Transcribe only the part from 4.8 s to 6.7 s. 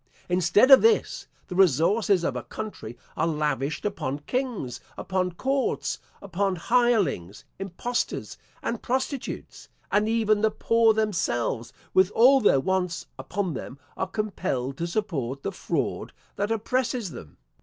upon courts, upon